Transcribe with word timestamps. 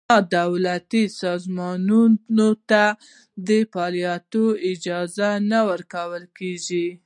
نا 0.09 0.17
دولتي 0.37 1.03
سازمانونو 1.21 2.49
ته 2.69 2.83
د 3.47 3.49
فعالیت 3.71 4.33
اجازه 4.71 5.29
نه 5.51 5.59
ورکول 5.69 6.23
کېږي. 6.37 6.87